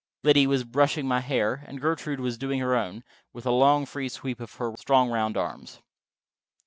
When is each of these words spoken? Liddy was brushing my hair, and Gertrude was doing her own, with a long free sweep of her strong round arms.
Liddy 0.23 0.47
was 0.47 0.63
brushing 0.63 1.07
my 1.07 1.19
hair, 1.19 1.63
and 1.67 1.79
Gertrude 1.79 2.19
was 2.19 2.35
doing 2.39 2.59
her 2.59 2.75
own, 2.75 3.03
with 3.33 3.45
a 3.45 3.51
long 3.51 3.85
free 3.85 4.09
sweep 4.09 4.39
of 4.39 4.51
her 4.55 4.73
strong 4.75 5.11
round 5.11 5.37
arms. 5.37 5.79